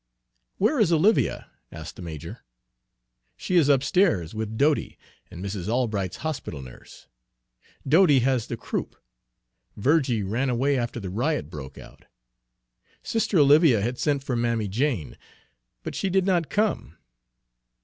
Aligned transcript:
"Where 0.57 0.79
is 0.79 0.91
Olivia?" 0.91 1.51
asked 1.71 1.95
the 1.95 2.01
major. 2.01 2.39
"She 3.37 3.55
is 3.55 3.69
upstairs, 3.69 4.33
with 4.33 4.57
Dodie 4.57 4.97
and 5.29 5.45
Mrs. 5.45 5.67
Albright's 5.69 6.17
hospital 6.25 6.59
nurse. 6.63 7.07
Dodie 7.87 8.21
has 8.21 8.47
the 8.47 8.57
croup. 8.57 8.95
Virgie 9.77 10.23
ran 10.23 10.49
away 10.49 10.75
after 10.75 10.99
the 10.99 11.11
riot 11.11 11.51
broke 11.51 11.77
out. 11.77 12.05
Sister 13.03 13.37
Olivia 13.37 13.79
had 13.81 13.99
sent 13.99 14.23
for 14.23 14.35
Mammy 14.35 14.67
Jane, 14.67 15.19
but 15.83 15.93
she 15.93 16.09
did 16.09 16.25
not 16.25 16.49
come. 16.49 16.97